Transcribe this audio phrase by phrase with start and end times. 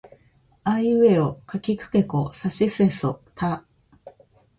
[0.63, 3.63] あいうえおかきくけこさしすせそた